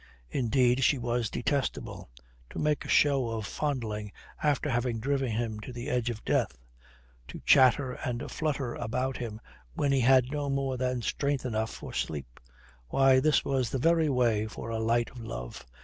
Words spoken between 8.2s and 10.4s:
flutter about him when he had